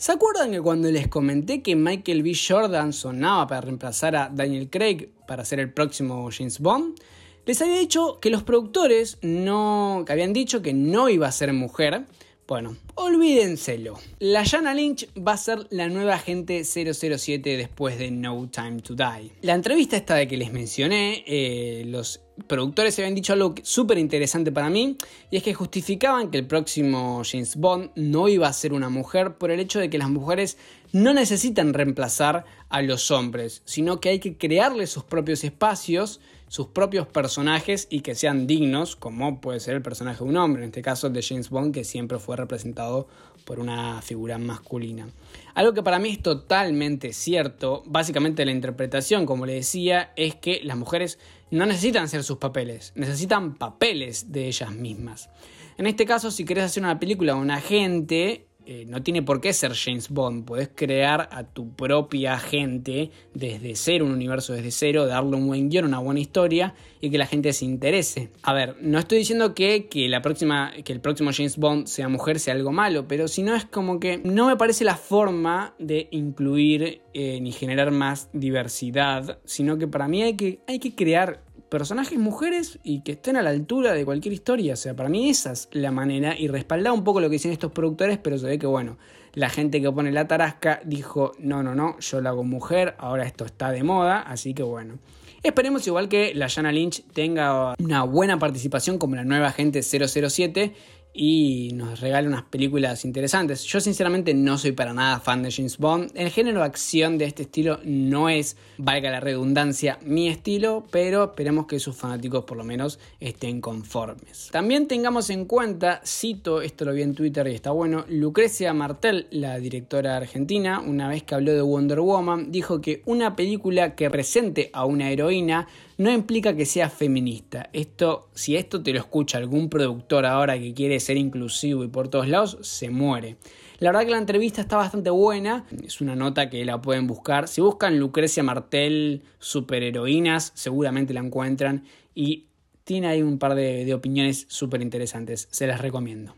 ¿Se 0.00 0.12
acuerdan 0.12 0.50
que 0.50 0.62
cuando 0.62 0.90
les 0.90 1.08
comenté 1.08 1.60
que 1.60 1.76
Michael 1.76 2.22
B. 2.22 2.32
Jordan 2.34 2.94
sonaba 2.94 3.46
para 3.46 3.60
reemplazar 3.60 4.16
a 4.16 4.30
Daniel 4.30 4.70
Craig 4.70 5.10
para 5.26 5.44
ser 5.44 5.60
el 5.60 5.74
próximo 5.74 6.26
James 6.34 6.58
Bond? 6.58 6.98
Les 7.44 7.60
había 7.60 7.78
dicho 7.78 8.18
que 8.18 8.30
los 8.30 8.42
productores 8.42 9.18
no. 9.20 10.04
que 10.06 10.12
habían 10.14 10.32
dicho 10.32 10.62
que 10.62 10.72
no 10.72 11.10
iba 11.10 11.26
a 11.26 11.32
ser 11.32 11.52
mujer. 11.52 12.06
Bueno, 12.50 12.76
olvídenselo. 12.96 13.96
La 14.18 14.44
Jana 14.44 14.74
Lynch 14.74 15.06
va 15.16 15.34
a 15.34 15.36
ser 15.36 15.68
la 15.70 15.88
nueva 15.88 16.14
agente 16.16 16.64
007 16.64 17.56
después 17.56 17.96
de 17.96 18.10
No 18.10 18.50
Time 18.50 18.82
to 18.82 18.96
Die. 18.96 19.30
La 19.42 19.54
entrevista 19.54 19.96
esta 19.96 20.16
de 20.16 20.26
que 20.26 20.36
les 20.36 20.52
mencioné, 20.52 21.22
eh, 21.28 21.84
los 21.86 22.22
productores 22.48 22.98
habían 22.98 23.14
dicho 23.14 23.34
algo 23.34 23.54
súper 23.62 23.98
interesante 23.98 24.50
para 24.50 24.68
mí, 24.68 24.96
y 25.30 25.36
es 25.36 25.44
que 25.44 25.54
justificaban 25.54 26.32
que 26.32 26.38
el 26.38 26.48
próximo 26.48 27.22
James 27.24 27.54
Bond 27.54 27.90
no 27.94 28.28
iba 28.28 28.48
a 28.48 28.52
ser 28.52 28.72
una 28.72 28.88
mujer 28.88 29.38
por 29.38 29.52
el 29.52 29.60
hecho 29.60 29.78
de 29.78 29.88
que 29.88 29.98
las 29.98 30.10
mujeres 30.10 30.58
no 30.90 31.14
necesitan 31.14 31.72
reemplazar 31.72 32.46
a 32.68 32.82
los 32.82 33.12
hombres, 33.12 33.62
sino 33.64 34.00
que 34.00 34.08
hay 34.08 34.18
que 34.18 34.36
crearle 34.36 34.88
sus 34.88 35.04
propios 35.04 35.44
espacios, 35.44 36.20
sus 36.50 36.66
propios 36.66 37.06
personajes 37.06 37.86
y 37.90 38.00
que 38.00 38.16
sean 38.16 38.48
dignos, 38.48 38.96
como 38.96 39.40
puede 39.40 39.60
ser 39.60 39.76
el 39.76 39.82
personaje 39.82 40.24
de 40.24 40.28
un 40.28 40.36
hombre, 40.36 40.64
en 40.64 40.70
este 40.70 40.82
caso 40.82 41.08
de 41.08 41.22
James 41.22 41.48
Bond, 41.48 41.72
que 41.72 41.84
siempre 41.84 42.18
fue 42.18 42.36
representado 42.36 43.06
por 43.44 43.60
una 43.60 44.02
figura 44.02 44.36
masculina. 44.36 45.08
Algo 45.54 45.74
que 45.74 45.84
para 45.84 46.00
mí 46.00 46.10
es 46.10 46.20
totalmente 46.20 47.12
cierto, 47.12 47.84
básicamente 47.86 48.44
la 48.44 48.50
interpretación, 48.50 49.26
como 49.26 49.46
le 49.46 49.54
decía, 49.54 50.12
es 50.16 50.34
que 50.34 50.60
las 50.64 50.76
mujeres 50.76 51.20
no 51.52 51.66
necesitan 51.66 52.02
hacer 52.02 52.24
sus 52.24 52.38
papeles, 52.38 52.90
necesitan 52.96 53.54
papeles 53.54 54.32
de 54.32 54.48
ellas 54.48 54.72
mismas. 54.72 55.30
En 55.78 55.86
este 55.86 56.04
caso, 56.04 56.32
si 56.32 56.44
querés 56.44 56.64
hacer 56.64 56.82
una 56.82 56.98
película 56.98 57.34
con 57.34 57.42
un 57.42 57.52
agente, 57.52 58.48
eh, 58.66 58.84
no 58.86 59.02
tiene 59.02 59.22
por 59.22 59.40
qué 59.40 59.52
ser 59.52 59.72
James 59.74 60.08
Bond. 60.08 60.44
Podés 60.44 60.70
crear 60.74 61.28
a 61.32 61.44
tu 61.44 61.74
propia 61.74 62.38
gente 62.38 63.10
desde 63.34 63.74
cero, 63.74 64.04
un 64.04 64.12
universo 64.12 64.52
desde 64.52 64.70
cero, 64.70 65.06
darle 65.06 65.36
un 65.36 65.46
buen 65.46 65.68
guion, 65.68 65.84
una 65.86 65.98
buena 65.98 66.20
historia 66.20 66.74
y 67.00 67.10
que 67.10 67.18
la 67.18 67.26
gente 67.26 67.52
se 67.52 67.64
interese. 67.64 68.30
A 68.42 68.52
ver, 68.52 68.76
no 68.80 68.98
estoy 68.98 69.18
diciendo 69.18 69.54
que, 69.54 69.86
que, 69.88 70.08
la 70.08 70.22
próxima, 70.22 70.72
que 70.84 70.92
el 70.92 71.00
próximo 71.00 71.30
James 71.32 71.56
Bond 71.56 71.86
sea 71.86 72.08
mujer 72.08 72.38
sea 72.38 72.54
algo 72.54 72.72
malo, 72.72 73.08
pero 73.08 73.28
si 73.28 73.42
no 73.42 73.54
es 73.54 73.64
como 73.64 73.98
que 73.98 74.18
no 74.18 74.46
me 74.46 74.56
parece 74.56 74.84
la 74.84 74.96
forma 74.96 75.74
de 75.78 76.08
incluir 76.10 77.00
eh, 77.12 77.40
ni 77.40 77.52
generar 77.52 77.90
más 77.90 78.28
diversidad, 78.32 79.38
sino 79.44 79.78
que 79.78 79.88
para 79.88 80.08
mí 80.08 80.22
hay 80.22 80.36
que, 80.36 80.60
hay 80.66 80.78
que 80.78 80.94
crear 80.94 81.42
personajes 81.70 82.18
mujeres 82.18 82.78
y 82.82 83.00
que 83.00 83.12
estén 83.12 83.36
a 83.36 83.42
la 83.42 83.50
altura 83.50 83.92
de 83.94 84.04
cualquier 84.04 84.34
historia. 84.34 84.74
O 84.74 84.76
sea, 84.76 84.94
para 84.94 85.08
mí 85.08 85.30
esa 85.30 85.52
es 85.52 85.68
la 85.72 85.90
manera 85.90 86.38
y 86.38 86.48
respaldar 86.48 86.92
un 86.92 87.04
poco 87.04 87.20
lo 87.20 87.28
que 87.28 87.34
dicen 87.34 87.52
estos 87.52 87.72
productores, 87.72 88.18
pero 88.18 88.36
se 88.36 88.46
ve 88.46 88.58
que, 88.58 88.66
bueno, 88.66 88.98
la 89.32 89.48
gente 89.48 89.80
que 89.80 89.90
pone 89.90 90.12
la 90.12 90.26
tarasca 90.26 90.80
dijo, 90.84 91.32
no, 91.38 91.62
no, 91.62 91.74
no, 91.74 91.98
yo 92.00 92.20
la 92.20 92.30
hago 92.30 92.44
mujer, 92.44 92.96
ahora 92.98 93.24
esto 93.24 93.44
está 93.44 93.70
de 93.70 93.82
moda, 93.84 94.20
así 94.20 94.52
que 94.52 94.64
bueno. 94.64 94.98
Esperemos 95.42 95.86
igual 95.86 96.10
que 96.10 96.34
la 96.34 96.50
Jana 96.50 96.70
Lynch 96.70 97.02
tenga 97.14 97.74
una 97.78 98.02
buena 98.02 98.38
participación 98.38 98.98
como 98.98 99.16
la 99.16 99.24
nueva 99.24 99.48
agente 99.48 99.82
007 99.82 100.74
y 101.12 101.70
nos 101.74 102.00
regala 102.00 102.28
unas 102.28 102.42
películas 102.44 103.04
interesantes. 103.04 103.64
Yo 103.64 103.80
sinceramente 103.80 104.34
no 104.34 104.58
soy 104.58 104.72
para 104.72 104.94
nada 104.94 105.20
fan 105.20 105.42
de 105.42 105.50
James 105.50 105.78
Bond. 105.78 106.12
El 106.14 106.30
género 106.30 106.60
de 106.60 106.66
acción 106.66 107.18
de 107.18 107.24
este 107.24 107.42
estilo 107.42 107.80
no 107.84 108.28
es, 108.28 108.56
valga 108.78 109.10
la 109.10 109.20
redundancia, 109.20 109.98
mi 110.02 110.28
estilo, 110.28 110.84
pero 110.90 111.24
esperemos 111.24 111.66
que 111.66 111.80
sus 111.80 111.96
fanáticos 111.96 112.44
por 112.44 112.56
lo 112.56 112.64
menos 112.64 112.98
estén 113.18 113.60
conformes. 113.60 114.48
También 114.52 114.86
tengamos 114.86 115.30
en 115.30 115.44
cuenta, 115.46 116.00
cito, 116.04 116.62
esto 116.62 116.84
lo 116.84 116.92
vi 116.92 117.02
en 117.02 117.14
Twitter 117.14 117.46
y 117.48 117.54
está 117.54 117.70
bueno, 117.70 118.04
Lucrecia 118.08 118.72
Martel, 118.72 119.26
la 119.30 119.58
directora 119.58 120.16
argentina, 120.16 120.80
una 120.80 121.08
vez 121.08 121.22
que 121.22 121.34
habló 121.34 121.52
de 121.52 121.62
Wonder 121.62 122.00
Woman, 122.00 122.52
dijo 122.52 122.80
que 122.80 123.02
una 123.06 123.36
película 123.36 123.94
que 123.94 124.10
presente 124.10 124.70
a 124.72 124.84
una 124.84 125.10
heroína 125.10 125.68
no 126.00 126.10
implica 126.10 126.56
que 126.56 126.64
sea 126.64 126.88
feminista. 126.88 127.68
Esto, 127.74 128.30
si 128.32 128.56
esto 128.56 128.82
te 128.82 128.90
lo 128.94 128.98
escucha 129.00 129.36
algún 129.36 129.68
productor 129.68 130.24
ahora 130.24 130.58
que 130.58 130.72
quiere 130.72 130.98
ser 130.98 131.18
inclusivo 131.18 131.84
y 131.84 131.88
por 131.88 132.08
todos 132.08 132.26
lados, 132.26 132.56
se 132.62 132.88
muere. 132.88 133.36
La 133.80 133.90
verdad 133.90 134.06
que 134.06 134.12
la 134.12 134.16
entrevista 134.16 134.62
está 134.62 134.78
bastante 134.78 135.10
buena, 135.10 135.66
es 135.84 136.00
una 136.00 136.16
nota 136.16 136.48
que 136.48 136.64
la 136.64 136.80
pueden 136.80 137.06
buscar. 137.06 137.48
Si 137.48 137.60
buscan 137.60 137.98
Lucrecia 137.98 138.42
Martel 138.42 139.24
superheroínas, 139.40 140.52
seguramente 140.54 141.12
la 141.12 141.20
encuentran 141.20 141.84
y 142.14 142.46
tiene 142.84 143.08
ahí 143.08 143.20
un 143.20 143.38
par 143.38 143.54
de, 143.54 143.84
de 143.84 143.92
opiniones 143.92 144.46
súper 144.48 144.80
interesantes, 144.80 145.48
se 145.50 145.66
las 145.66 145.82
recomiendo. 145.82 146.34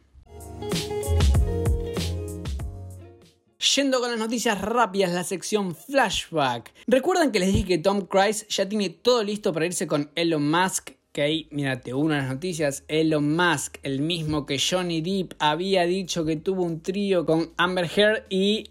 Yendo 3.74 4.00
con 4.00 4.10
las 4.10 4.18
noticias 4.18 4.60
rápidas, 4.60 5.12
la 5.12 5.24
sección 5.24 5.74
flashback. 5.74 6.74
Recuerdan 6.86 7.32
que 7.32 7.38
les 7.38 7.54
dije 7.54 7.64
que 7.64 7.78
Tom 7.78 8.02
Cruise 8.02 8.46
ya 8.48 8.68
tiene 8.68 8.90
todo 8.90 9.24
listo 9.24 9.50
para 9.54 9.64
irse 9.64 9.86
con 9.86 10.10
Elon 10.14 10.50
Musk. 10.50 10.90
Que 11.10 11.22
ahí, 11.22 11.48
mírate, 11.50 11.94
una 11.94 12.16
de 12.16 12.22
las 12.22 12.30
noticias, 12.32 12.84
Elon 12.88 13.34
Musk, 13.34 13.78
el 13.82 14.00
mismo 14.00 14.44
que 14.44 14.58
Johnny 14.58 15.00
Depp 15.00 15.34
había 15.38 15.86
dicho 15.86 16.26
que 16.26 16.36
tuvo 16.36 16.64
un 16.64 16.82
trío 16.82 17.24
con 17.24 17.52
Amber 17.56 17.90
Heard 17.96 18.24
y... 18.28 18.68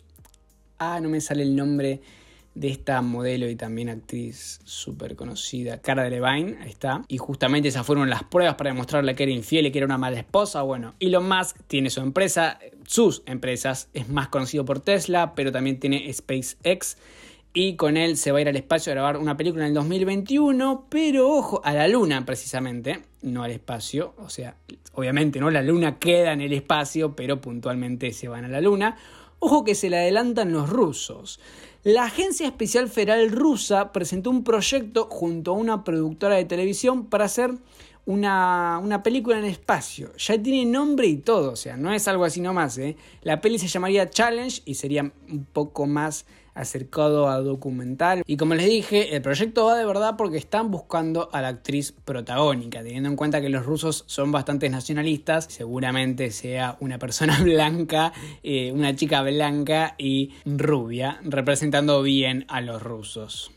Ah, 0.77 0.99
no 0.99 1.09
me 1.09 1.19
sale 1.19 1.43
el 1.43 1.55
nombre 1.55 2.01
de 2.53 2.67
esta 2.67 3.01
modelo 3.01 3.49
y 3.49 3.55
también 3.55 3.89
actriz 3.89 4.59
súper 4.65 5.15
conocida, 5.15 5.81
Cara 5.81 6.03
Delevingne, 6.03 6.57
ahí 6.61 6.69
está. 6.69 7.03
Y 7.07 7.17
justamente 7.17 7.69
esas 7.69 7.85
fueron 7.85 8.09
las 8.09 8.23
pruebas 8.23 8.55
para 8.55 8.71
demostrarle 8.71 9.15
que 9.15 9.23
era 9.23 9.31
infiel 9.31 9.67
y 9.67 9.71
que 9.71 9.79
era 9.79 9.85
una 9.85 9.97
mala 9.97 10.19
esposa. 10.19 10.61
Bueno, 10.61 10.93
Elon 10.99 11.27
Musk 11.27 11.57
tiene 11.67 11.89
su 11.89 12.01
empresa, 12.01 12.59
sus 12.85 13.23
empresas, 13.25 13.89
es 13.93 14.09
más 14.09 14.27
conocido 14.27 14.65
por 14.65 14.81
Tesla, 14.81 15.33
pero 15.35 15.51
también 15.51 15.79
tiene 15.79 16.11
SpaceX. 16.11 16.97
Y 17.53 17.75
con 17.75 17.97
él 17.97 18.15
se 18.15 18.31
va 18.31 18.37
a 18.37 18.41
ir 18.41 18.47
al 18.47 18.55
espacio 18.55 18.91
a 18.91 18.95
grabar 18.95 19.17
una 19.17 19.35
película 19.35 19.63
en 19.63 19.69
el 19.69 19.73
2021, 19.73 20.87
pero 20.89 21.29
ojo, 21.29 21.61
a 21.65 21.73
la 21.73 21.87
luna 21.89 22.25
precisamente, 22.25 23.01
no 23.21 23.43
al 23.43 23.51
espacio. 23.51 24.13
O 24.17 24.29
sea, 24.29 24.55
obviamente 24.93 25.39
no, 25.41 25.51
la 25.51 25.61
luna 25.61 25.99
queda 25.99 26.31
en 26.31 26.39
el 26.39 26.53
espacio, 26.53 27.13
pero 27.13 27.41
puntualmente 27.41 28.13
se 28.13 28.29
van 28.29 28.45
a 28.45 28.47
la 28.47 28.61
luna. 28.61 28.97
Ojo 29.39 29.65
que 29.65 29.75
se 29.75 29.89
le 29.89 29.97
adelantan 29.97 30.53
los 30.53 30.69
rusos. 30.69 31.41
La 31.83 32.03
Agencia 32.03 32.45
Especial 32.45 32.89
Federal 32.89 33.31
Rusa 33.31 33.91
presentó 33.91 34.29
un 34.29 34.43
proyecto 34.43 35.07
junto 35.09 35.49
a 35.49 35.55
una 35.55 35.83
productora 35.83 36.35
de 36.35 36.45
televisión 36.45 37.07
para 37.07 37.25
hacer 37.25 37.55
una, 38.05 38.79
una, 38.83 39.01
película 39.01 39.39
en 39.39 39.45
espacio. 39.45 40.11
Ya 40.15 40.39
tiene 40.39 40.71
nombre 40.71 41.07
y 41.07 41.17
todo, 41.17 41.53
o 41.53 41.55
sea, 41.55 41.77
no 41.77 41.91
es 41.91 42.07
algo 42.07 42.23
así 42.23 42.39
nomás. 42.39 42.77
¿eh? 42.77 42.97
La 43.23 43.41
peli 43.41 43.57
se 43.57 43.67
llamaría 43.67 44.07
Challenge 44.07 44.61
y 44.63 44.75
sería 44.75 45.11
un 45.27 45.45
poco 45.45 45.87
más 45.87 46.27
acercado 46.53 47.29
a 47.29 47.39
documental. 47.39 48.23
Y 48.25 48.37
como 48.37 48.55
les 48.55 48.67
dije, 48.67 49.15
el 49.15 49.21
proyecto 49.21 49.65
va 49.65 49.77
de 49.77 49.85
verdad 49.85 50.15
porque 50.17 50.37
están 50.37 50.71
buscando 50.71 51.29
a 51.31 51.41
la 51.41 51.49
actriz 51.49 51.93
protagónica, 52.05 52.83
teniendo 52.83 53.09
en 53.09 53.15
cuenta 53.15 53.41
que 53.41 53.49
los 53.49 53.65
rusos 53.65 54.03
son 54.07 54.31
bastante 54.31 54.69
nacionalistas, 54.69 55.45
seguramente 55.49 56.31
sea 56.31 56.77
una 56.79 56.99
persona 56.99 57.39
blanca, 57.43 58.13
eh, 58.43 58.71
una 58.71 58.95
chica 58.95 59.21
blanca 59.21 59.95
y 59.97 60.33
rubia, 60.45 61.19
representando 61.23 62.01
bien 62.01 62.45
a 62.47 62.61
los 62.61 62.81
rusos. 62.81 63.51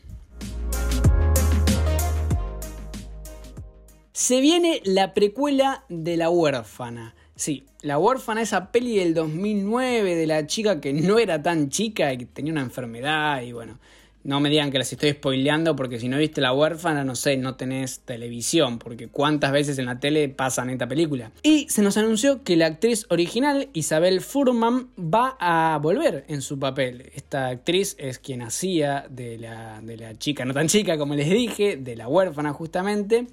Se 4.15 4.39
viene 4.39 4.81
la 4.85 5.13
precuela 5.13 5.83
de 5.89 6.15
La 6.15 6.29
huérfana. 6.29 7.15
Sí, 7.35 7.65
La 7.81 7.97
huérfana, 7.97 8.41
esa 8.41 8.71
peli 8.71 8.97
del 8.97 9.13
2009 9.13 10.15
de 10.15 10.27
la 10.27 10.47
chica 10.47 10.79
que 10.79 10.93
no 10.93 11.19
era 11.19 11.41
tan 11.43 11.69
chica 11.69 12.13
y 12.13 12.17
que 12.19 12.25
tenía 12.25 12.53
una 12.53 12.61
enfermedad 12.61 13.41
y 13.41 13.51
bueno, 13.51 13.77
no 14.25 14.39
me 14.39 14.49
digan 14.49 14.71
que 14.71 14.79
las 14.79 14.91
estoy 14.91 15.11
spoileando 15.11 15.75
porque 15.75 15.99
si 15.99 16.09
no 16.09 16.17
viste 16.17 16.41
La 16.41 16.51
huérfana, 16.51 17.03
no 17.03 17.15
sé, 17.15 17.37
no 17.37 17.55
tenés 17.55 17.99
televisión, 17.99 18.79
porque 18.79 19.07
cuántas 19.07 19.51
veces 19.51 19.77
en 19.77 19.85
la 19.85 19.99
tele 19.99 20.29
pasan 20.29 20.71
esta 20.71 20.87
película. 20.87 21.31
Y 21.43 21.69
se 21.69 21.83
nos 21.83 21.95
anunció 21.97 22.43
que 22.43 22.55
la 22.55 22.65
actriz 22.65 23.05
original, 23.09 23.69
Isabel 23.73 24.21
Furman, 24.21 24.87
va 24.97 25.37
a 25.39 25.77
volver 25.77 26.25
en 26.27 26.41
su 26.41 26.57
papel. 26.57 27.11
Esta 27.13 27.49
actriz 27.49 27.95
es 27.99 28.17
quien 28.17 28.41
hacía 28.41 29.05
de 29.09 29.37
la, 29.37 29.79
de 29.81 29.95
la 29.95 30.17
chica, 30.17 30.43
no 30.43 30.55
tan 30.55 30.67
chica 30.67 30.97
como 30.97 31.13
les 31.13 31.29
dije, 31.29 31.77
de 31.77 31.95
La 31.95 32.07
huérfana 32.07 32.51
justamente. 32.51 33.27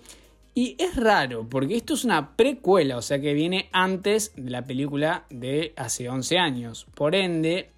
Y 0.55 0.77
es 0.79 0.97
raro, 0.97 1.49
porque 1.49 1.77
esto 1.77 1.95
es 1.95 2.05
una 2.05 2.37
precuela, 2.37 2.99
o 2.99 3.03
sea 3.03 3.19
que 3.21 3.33
viene 3.33 3.71
antes 3.73 4.33
de 4.37 4.51
la 4.51 4.67
película 4.67 5.25
de 5.31 5.73
hace 5.77 6.11
11 6.11 6.39
años. 6.39 6.87
Por 6.95 7.15
ende, 7.15 7.71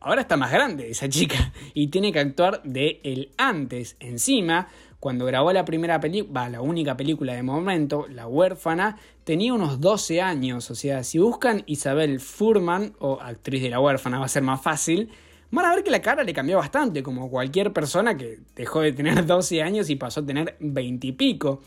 ahora 0.00 0.22
está 0.22 0.38
más 0.38 0.50
grande 0.50 0.88
esa 0.88 1.06
chica 1.08 1.52
y 1.74 1.88
tiene 1.88 2.12
que 2.12 2.20
actuar 2.20 2.62
de 2.62 3.00
el 3.04 3.32
antes. 3.36 3.96
Encima, 4.00 4.68
cuando 5.00 5.26
grabó 5.26 5.52
la 5.52 5.66
primera 5.66 6.00
película, 6.00 6.48
la 6.48 6.62
única 6.62 6.96
película 6.96 7.34
de 7.34 7.42
momento, 7.42 8.06
La 8.08 8.26
huérfana, 8.26 8.96
tenía 9.24 9.52
unos 9.52 9.78
12 9.78 10.22
años. 10.22 10.70
O 10.70 10.74
sea, 10.74 11.04
si 11.04 11.18
buscan 11.18 11.62
Isabel 11.66 12.20
Furman 12.20 12.94
o 13.00 13.20
actriz 13.20 13.60
de 13.60 13.68
La 13.68 13.80
huérfana, 13.80 14.18
va 14.18 14.24
a 14.24 14.28
ser 14.28 14.42
más 14.42 14.62
fácil. 14.62 15.10
Van 15.50 15.66
a 15.66 15.74
ver 15.74 15.84
que 15.84 15.90
la 15.90 16.00
cara 16.00 16.24
le 16.24 16.32
cambió 16.32 16.56
bastante, 16.56 17.02
como 17.02 17.28
cualquier 17.28 17.70
persona 17.70 18.16
que 18.16 18.38
dejó 18.56 18.80
de 18.80 18.92
tener 18.92 19.26
12 19.26 19.62
años 19.62 19.90
y 19.90 19.96
pasó 19.96 20.20
a 20.20 20.24
tener 20.26 20.56
20 20.58 21.06
y 21.06 21.12
pico. 21.12 21.60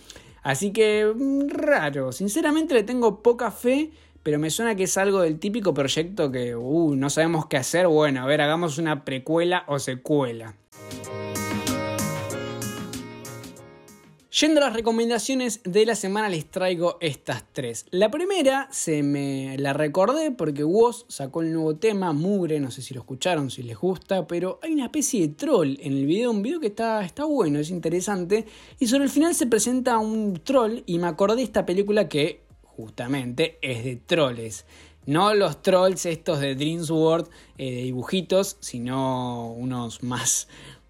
Así 0.43 0.71
que 0.71 1.11
mm, 1.13 1.49
raro, 1.49 2.11
sinceramente 2.11 2.73
le 2.73 2.83
tengo 2.83 3.21
poca 3.21 3.51
fe, 3.51 3.91
pero 4.23 4.39
me 4.39 4.49
suena 4.49 4.75
que 4.75 4.83
es 4.83 4.97
algo 4.97 5.21
del 5.21 5.39
típico 5.39 5.73
proyecto 5.73 6.31
que 6.31 6.55
uh, 6.55 6.95
no 6.95 7.09
sabemos 7.09 7.45
qué 7.47 7.57
hacer, 7.57 7.87
bueno, 7.87 8.21
a 8.21 8.25
ver, 8.25 8.41
hagamos 8.41 8.77
una 8.77 9.05
precuela 9.05 9.63
o 9.67 9.79
secuela. 9.79 10.55
Yendo 14.39 14.61
a 14.61 14.65
las 14.65 14.73
recomendaciones 14.75 15.61
de 15.63 15.83
la 15.87 15.95
semana 15.95 16.29
les 16.29 16.45
traigo 16.45 16.99
estas 17.01 17.43
tres. 17.53 17.87
La 17.89 18.11
primera 18.11 18.67
se 18.71 19.01
me 19.01 19.57
la 19.57 19.73
recordé 19.73 20.29
porque 20.29 20.63
Woz 20.63 21.05
sacó 21.07 21.41
el 21.41 21.51
nuevo 21.51 21.77
tema, 21.77 22.13
Mugre, 22.13 22.59
no 22.59 22.69
sé 22.69 22.83
si 22.83 22.93
lo 22.93 22.99
escucharon, 22.99 23.49
si 23.49 23.63
les 23.63 23.75
gusta, 23.75 24.27
pero 24.27 24.59
hay 24.61 24.73
una 24.73 24.85
especie 24.85 25.21
de 25.21 25.33
troll 25.33 25.77
en 25.79 25.93
el 25.93 26.05
video, 26.05 26.29
un 26.29 26.43
video 26.43 26.59
que 26.59 26.67
está, 26.67 27.03
está 27.03 27.25
bueno, 27.25 27.57
es 27.57 27.71
interesante, 27.71 28.45
y 28.77 28.85
sobre 28.85 29.05
el 29.05 29.09
final 29.09 29.33
se 29.33 29.47
presenta 29.47 29.97
un 29.97 30.39
troll 30.43 30.83
y 30.85 30.99
me 30.99 31.07
acordé 31.07 31.37
de 31.37 31.43
esta 31.43 31.65
película 31.65 32.07
que 32.07 32.43
justamente 32.61 33.57
es 33.63 33.83
de 33.83 33.95
troles. 33.95 34.67
No 35.07 35.33
los 35.33 35.61
trolls 35.63 36.05
estos 36.05 36.41
de 36.41 36.53
Dreams 36.53 36.91
World 36.91 37.29
eh, 37.57 37.71
de 37.71 37.81
dibujitos, 37.83 38.57
sino 38.59 39.53
unos 39.53 40.03
más, 40.03 40.49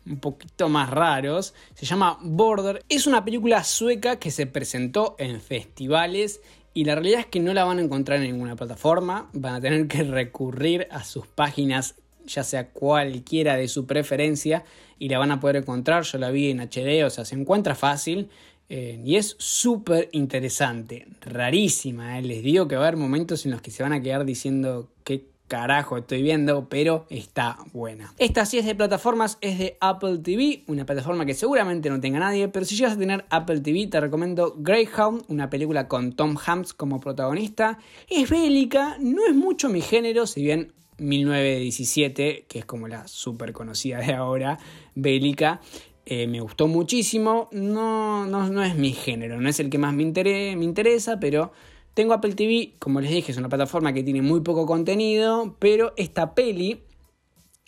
un 0.10 0.20
poquito 0.20 0.70
más 0.70 0.90
raros. 0.90 1.54
Se 1.76 1.86
llama 1.86 2.18
Border. 2.22 2.84
Es 2.90 3.08
una 3.08 3.24
película 3.24 3.64
sueca 3.64 4.18
que 4.18 4.32
se 4.32 4.48
presentó 4.48 5.16
en 5.20 5.42
festivales 5.42 6.42
y 6.74 6.86
la 6.86 6.94
realidad 6.94 7.22
es 7.22 7.26
que 7.26 7.40
no 7.40 7.54
la 7.54 7.64
van 7.64 7.80
a 7.80 7.82
encontrar 7.82 8.20
en 8.20 8.32
ninguna 8.32 8.56
plataforma. 8.56 9.30
Van 9.34 9.56
a 9.56 9.62
tener 9.62 9.88
que 9.88 10.04
recurrir 10.04 10.88
a 10.92 11.04
sus 11.04 11.26
páginas, 11.26 11.96
ya 12.26 12.44
sea 12.44 12.70
cualquiera 12.70 13.56
de 13.56 13.68
su 13.68 13.88
preferencia, 13.88 14.64
y 15.00 15.10
la 15.10 15.18
van 15.18 15.32
a 15.32 15.40
poder 15.40 15.56
encontrar. 15.56 16.04
Yo 16.04 16.20
la 16.20 16.30
vi 16.30 16.52
en 16.52 16.60
HD, 16.60 17.04
o 17.04 17.10
sea, 17.10 17.26
se 17.26 17.34
encuentra 17.34 17.74
fácil. 17.74 18.30
Eh, 18.70 19.02
y 19.04 19.16
es 19.16 19.36
súper 19.40 20.10
interesante, 20.12 21.08
rarísima. 21.22 22.20
Eh. 22.20 22.22
Les 22.22 22.44
digo 22.44 22.68
que 22.68 22.76
va 22.76 22.84
a 22.84 22.88
haber 22.90 23.00
momentos 23.00 23.46
en 23.46 23.54
los 23.54 23.62
que 23.62 23.72
se 23.72 23.82
van 23.82 23.94
a 23.94 24.02
quedar 24.02 24.26
diciendo 24.26 24.90
qué 25.04 25.26
carajo 25.48 25.98
estoy 25.98 26.22
viendo, 26.22 26.68
pero 26.70 27.06
está 27.10 27.58
buena. 27.74 28.14
Esta 28.18 28.46
sí 28.46 28.58
es 28.58 28.66
de 28.66 28.76
plataformas, 28.76 29.38
es 29.42 29.58
de 29.58 29.78
Apple 29.80 30.20
TV, 30.20 30.64
una 30.68 30.86
plataforma 30.86 31.26
que 31.26 31.34
seguramente 31.34 31.90
no 31.90 32.00
tenga 32.00 32.20
nadie, 32.20 32.48
pero 32.48 32.66
si 32.66 32.76
llegas 32.76 32.94
a 32.94 33.00
tener 33.00 33.26
Apple 33.30 33.62
TV 33.62 33.88
te 33.88 34.00
recomiendo 34.00 34.56
Greyhound, 34.58 35.24
una 35.28 35.50
película 35.50 35.88
con 35.88 36.14
Tom 36.14 36.38
Hanks 36.44 36.74
como 36.74 37.00
protagonista. 37.00 37.80
Es 38.10 38.30
bélica, 38.30 38.98
no 39.00 39.26
es 39.26 39.36
mucho 39.36 39.70
mi 39.70 39.82
género, 39.82 40.28
si 40.28 40.44
bien 40.44 40.74
1917, 40.98 42.46
que 42.48 42.60
es 42.60 42.66
como 42.66 42.88
la 42.88 43.08
súper 43.08 43.54
conocida 43.54 44.00
de 44.00 44.14
ahora, 44.14 44.58
bélica, 44.96 45.62
eh, 46.06 46.28
me 46.28 46.40
gustó 46.40 46.68
muchísimo. 46.68 47.50
No, 47.52 48.26
no, 48.26 48.50
no, 48.50 48.64
es 48.64 48.76
mi 48.76 48.94
género, 48.94 49.40
no 49.40 49.50
es 49.50 49.60
el 49.60 49.70
que 49.70 49.78
más 49.78 49.94
me, 49.94 50.06
me 50.06 50.64
interesa, 50.64 51.20
pero 51.20 51.52
tengo 51.98 52.14
Apple 52.14 52.36
TV, 52.36 52.74
como 52.78 53.02
les 53.02 53.10
dije, 53.10 53.32
es 53.32 53.40
una 53.40 53.50
plataforma 53.50 53.92
que 53.92 54.04
tiene 54.04 54.22
muy 54.22 54.42
poco 54.42 54.68
contenido, 54.68 55.56
pero 55.58 55.94
esta 55.98 56.36
peli 56.36 56.82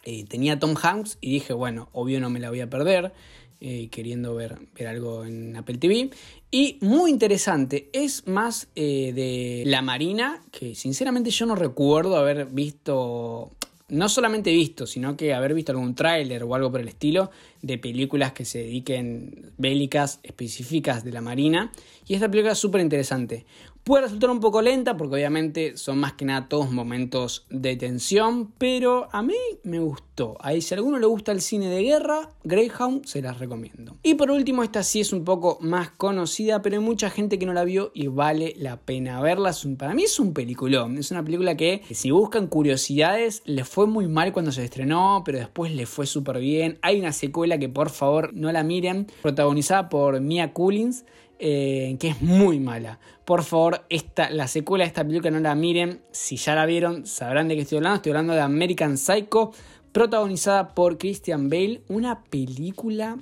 eh, 0.03 0.23
tenía 0.25 0.59
Tom 0.59 0.75
Hanks 0.79 1.17
y 1.19 1.31
dije, 1.31 1.51
bueno, 1.53 1.89
obvio 1.93 2.19
no 2.19 2.29
me 2.29 2.39
la 2.39 2.51
voy 2.51 2.61
a 2.61 2.69
perder, 2.69 3.11
eh, 3.59 3.87
queriendo 3.89 4.35
ver, 4.35 4.59
ver 4.77 4.87
algo 4.87 5.25
en 5.25 5.55
Apple 5.55 5.79
TV. 5.79 6.11
Y 6.51 6.77
muy 6.81 7.09
interesante, 7.09 7.89
es 7.91 8.27
más 8.27 8.67
eh, 8.75 9.13
de 9.15 9.63
la 9.65 9.81
Marina, 9.81 10.43
que 10.51 10.75
sinceramente 10.75 11.31
yo 11.31 11.47
no 11.47 11.55
recuerdo 11.55 12.15
haber 12.15 12.45
visto 12.45 13.49
no 13.89 14.07
solamente 14.07 14.51
visto, 14.51 14.85
sino 14.85 15.17
que 15.17 15.33
haber 15.33 15.55
visto 15.55 15.71
algún 15.71 15.95
tráiler 15.95 16.43
o 16.43 16.53
algo 16.53 16.71
por 16.71 16.79
el 16.79 16.87
estilo 16.87 17.31
de 17.63 17.79
películas 17.79 18.33
que 18.33 18.45
se 18.45 18.59
dediquen 18.59 19.51
bélicas 19.57 20.19
específicas 20.21 21.03
de 21.03 21.11
la 21.11 21.21
Marina. 21.21 21.71
Y 22.07 22.13
esta 22.13 22.29
película 22.29 22.53
es 22.53 22.59
súper 22.59 22.81
interesante. 22.81 23.45
Puede 23.89 24.03
resultar 24.03 24.29
un 24.29 24.39
poco 24.39 24.61
lenta 24.61 24.95
porque 24.95 25.15
obviamente 25.15 25.75
son 25.75 25.97
más 25.97 26.13
que 26.13 26.23
nada 26.23 26.47
todos 26.47 26.71
momentos 26.71 27.47
de 27.49 27.75
tensión, 27.75 28.51
pero 28.59 29.09
a 29.11 29.23
mí 29.23 29.33
me 29.63 29.79
gustó. 29.79 30.37
Ahí 30.41 30.61
si 30.61 30.75
a 30.75 30.77
alguno 30.77 30.99
le 30.99 31.07
gusta 31.07 31.31
el 31.31 31.41
cine 31.41 31.69
de 31.69 31.81
guerra, 31.81 32.29
Greyhound 32.43 33.07
se 33.07 33.23
las 33.23 33.39
recomiendo. 33.39 33.97
Y 34.03 34.13
por 34.13 34.29
último, 34.29 34.61
esta 34.61 34.83
sí 34.83 34.99
es 34.99 35.11
un 35.11 35.23
poco 35.23 35.57
más 35.61 35.89
conocida, 35.89 36.61
pero 36.61 36.75
hay 36.75 36.83
mucha 36.83 37.09
gente 37.09 37.39
que 37.39 37.47
no 37.47 37.53
la 37.53 37.63
vio 37.63 37.89
y 37.95 38.05
vale 38.05 38.53
la 38.57 38.77
pena 38.77 39.21
verla. 39.21 39.55
Para 39.79 39.95
mí 39.95 40.03
es 40.03 40.19
un 40.19 40.35
peliculón, 40.35 40.99
es 40.99 41.09
una 41.09 41.25
película 41.25 41.57
que 41.57 41.81
si 41.89 42.11
buscan 42.11 42.45
curiosidades, 42.45 43.41
le 43.45 43.63
fue 43.63 43.87
muy 43.87 44.07
mal 44.07 44.33
cuando 44.33 44.51
se 44.51 44.63
estrenó, 44.63 45.23
pero 45.25 45.39
después 45.39 45.73
le 45.73 45.87
fue 45.87 46.05
súper 46.05 46.37
bien. 46.37 46.77
Hay 46.83 46.99
una 46.99 47.11
secuela 47.11 47.57
que 47.57 47.69
por 47.69 47.89
favor 47.89 48.35
no 48.35 48.51
la 48.51 48.61
miren, 48.61 49.07
protagonizada 49.23 49.89
por 49.89 50.21
Mia 50.21 50.53
Coolins 50.53 51.05
que 51.39 51.97
es 52.01 52.21
muy 52.21 52.59
mala. 52.59 52.99
Por 53.25 53.43
favor, 53.43 53.85
esta, 53.89 54.29
la 54.29 54.47
secuela 54.47 54.83
de 54.83 54.89
esta 54.89 55.05
película 55.05 55.31
no 55.31 55.39
la 55.39 55.55
miren. 55.55 56.01
Si 56.11 56.35
ya 56.35 56.55
la 56.55 56.65
vieron, 56.65 57.05
sabrán 57.05 57.47
de 57.47 57.55
qué 57.55 57.61
estoy 57.61 57.77
hablando. 57.77 57.97
Estoy 57.97 58.11
hablando 58.11 58.33
de 58.33 58.41
American 58.41 58.97
Psycho, 58.97 59.51
protagonizada 59.91 60.73
por 60.73 60.97
Christian 60.97 61.49
Bale. 61.49 61.81
Una 61.87 62.23
película. 62.23 63.17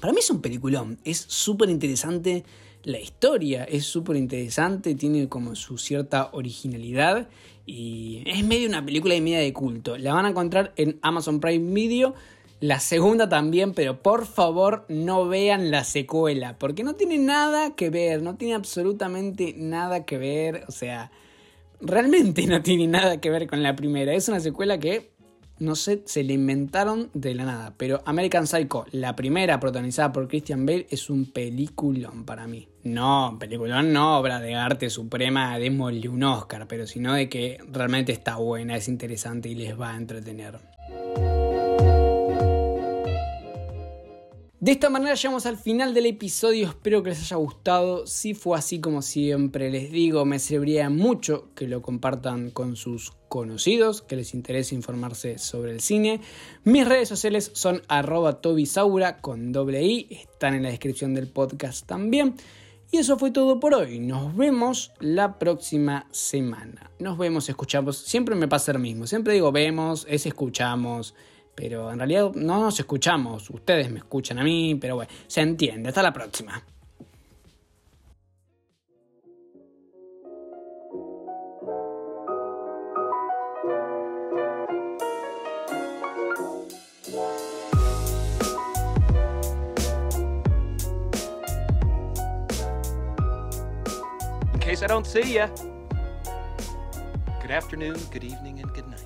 Para 0.00 0.12
mí 0.12 0.20
es 0.20 0.30
un 0.30 0.40
peliculón. 0.40 0.98
Es 1.04 1.18
súper 1.18 1.70
interesante. 1.70 2.44
La 2.84 2.98
historia 2.98 3.64
es 3.64 3.84
súper 3.84 4.16
interesante. 4.16 4.94
Tiene 4.94 5.28
como 5.28 5.54
su 5.54 5.78
cierta 5.78 6.30
originalidad. 6.32 7.28
Y 7.66 8.22
es 8.24 8.42
medio 8.44 8.66
una 8.66 8.84
película 8.84 9.14
y 9.14 9.20
media 9.20 9.40
de 9.40 9.52
culto. 9.52 9.98
La 9.98 10.14
van 10.14 10.24
a 10.24 10.30
encontrar 10.30 10.72
en 10.76 10.98
Amazon 11.02 11.38
Prime 11.38 11.74
Video. 11.74 12.14
La 12.60 12.80
segunda 12.80 13.28
también, 13.28 13.72
pero 13.72 14.02
por 14.02 14.26
favor 14.26 14.84
no 14.88 15.28
vean 15.28 15.70
la 15.70 15.84
secuela, 15.84 16.58
porque 16.58 16.82
no 16.82 16.94
tiene 16.94 17.16
nada 17.16 17.76
que 17.76 17.88
ver, 17.88 18.20
no 18.20 18.34
tiene 18.34 18.54
absolutamente 18.54 19.54
nada 19.56 20.04
que 20.04 20.18
ver, 20.18 20.64
o 20.66 20.72
sea, 20.72 21.12
realmente 21.80 22.46
no 22.48 22.60
tiene 22.60 22.88
nada 22.88 23.20
que 23.20 23.30
ver 23.30 23.46
con 23.46 23.62
la 23.62 23.76
primera. 23.76 24.12
Es 24.12 24.28
una 24.28 24.40
secuela 24.40 24.78
que, 24.80 25.12
no 25.60 25.76
sé, 25.76 26.02
se 26.04 26.24
le 26.24 26.32
inventaron 26.32 27.10
de 27.14 27.36
la 27.36 27.44
nada, 27.44 27.74
pero 27.76 28.02
American 28.06 28.48
Psycho, 28.48 28.86
la 28.90 29.14
primera 29.14 29.60
protagonizada 29.60 30.10
por 30.10 30.26
Christian 30.26 30.66
Bale, 30.66 30.88
es 30.90 31.10
un 31.10 31.26
peliculón 31.26 32.24
para 32.24 32.48
mí. 32.48 32.66
No, 32.82 33.36
peliculón 33.38 33.92
no, 33.92 34.18
obra 34.18 34.40
de 34.40 34.56
arte 34.56 34.90
suprema, 34.90 35.56
démosle 35.60 36.08
un 36.08 36.24
Oscar, 36.24 36.66
pero 36.66 36.88
sino 36.88 37.14
de 37.14 37.28
que 37.28 37.58
realmente 37.70 38.10
está 38.10 38.34
buena, 38.34 38.74
es 38.76 38.88
interesante 38.88 39.48
y 39.48 39.54
les 39.54 39.78
va 39.78 39.92
a 39.92 39.96
entretener. 39.96 40.58
De 44.68 44.72
esta 44.72 44.90
manera 44.90 45.14
llegamos 45.14 45.46
al 45.46 45.56
final 45.56 45.94
del 45.94 46.04
episodio, 46.04 46.68
espero 46.68 47.02
que 47.02 47.08
les 47.08 47.22
haya 47.22 47.36
gustado. 47.36 48.06
Si 48.06 48.34
fue 48.34 48.58
así 48.58 48.82
como 48.82 49.00
siempre 49.00 49.70
les 49.70 49.90
digo, 49.90 50.26
me 50.26 50.38
serviría 50.38 50.90
mucho 50.90 51.48
que 51.54 51.66
lo 51.66 51.80
compartan 51.80 52.50
con 52.50 52.76
sus 52.76 53.12
conocidos, 53.30 54.02
que 54.02 54.16
les 54.16 54.34
interese 54.34 54.74
informarse 54.74 55.38
sobre 55.38 55.72
el 55.72 55.80
cine. 55.80 56.20
Mis 56.64 56.86
redes 56.86 57.08
sociales 57.08 57.50
son 57.54 57.80
arroba 57.88 58.42
tobisaura 58.42 59.22
con 59.22 59.52
doble 59.52 59.82
i, 59.86 60.06
están 60.10 60.52
en 60.52 60.64
la 60.64 60.68
descripción 60.68 61.14
del 61.14 61.28
podcast 61.28 61.86
también. 61.86 62.34
Y 62.90 62.98
eso 62.98 63.18
fue 63.18 63.30
todo 63.30 63.60
por 63.60 63.72
hoy. 63.72 64.00
Nos 64.00 64.36
vemos 64.36 64.92
la 65.00 65.38
próxima 65.38 66.06
semana. 66.10 66.90
Nos 66.98 67.16
vemos, 67.16 67.48
escuchamos. 67.48 67.96
Siempre 67.96 68.34
me 68.34 68.48
pasa 68.48 68.74
lo 68.74 68.80
mismo. 68.80 69.06
Siempre 69.06 69.32
digo 69.32 69.50
vemos, 69.50 70.06
es 70.10 70.26
escuchamos 70.26 71.14
pero 71.58 71.90
en 71.90 71.98
realidad 71.98 72.30
no 72.36 72.60
nos 72.60 72.78
escuchamos, 72.78 73.50
ustedes 73.50 73.90
me 73.90 73.98
escuchan 73.98 74.38
a 74.38 74.44
mí, 74.44 74.76
pero 74.80 74.94
bueno, 74.94 75.10
se 75.26 75.40
entiende. 75.40 75.88
Hasta 75.88 76.04
la 76.04 76.12
próxima. 76.12 76.62
In 94.54 94.60
case 94.60 94.84
I 94.84 94.86
don't 94.86 95.04
see 95.04 95.32
ya, 95.32 95.50
good 97.42 97.50
afternoon, 97.50 97.98
good 98.12 98.22
evening, 98.22 98.60
and 98.60 98.72
good 98.72 98.86
night. 98.86 98.97